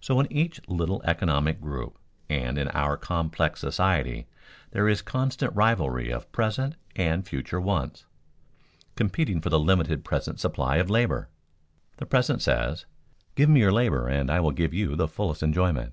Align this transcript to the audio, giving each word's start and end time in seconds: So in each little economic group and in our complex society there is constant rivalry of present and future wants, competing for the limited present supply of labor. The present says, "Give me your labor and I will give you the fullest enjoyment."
So 0.00 0.18
in 0.18 0.32
each 0.32 0.66
little 0.66 1.02
economic 1.04 1.60
group 1.60 1.98
and 2.30 2.56
in 2.56 2.68
our 2.68 2.96
complex 2.96 3.60
society 3.60 4.26
there 4.70 4.88
is 4.88 5.02
constant 5.02 5.54
rivalry 5.54 6.10
of 6.10 6.32
present 6.32 6.74
and 6.96 7.22
future 7.26 7.60
wants, 7.60 8.06
competing 8.96 9.42
for 9.42 9.50
the 9.50 9.60
limited 9.60 10.06
present 10.06 10.40
supply 10.40 10.78
of 10.78 10.88
labor. 10.88 11.28
The 11.98 12.06
present 12.06 12.40
says, 12.40 12.86
"Give 13.34 13.50
me 13.50 13.60
your 13.60 13.72
labor 13.72 14.08
and 14.08 14.30
I 14.30 14.40
will 14.40 14.52
give 14.52 14.72
you 14.72 14.96
the 14.96 15.06
fullest 15.06 15.42
enjoyment." 15.42 15.92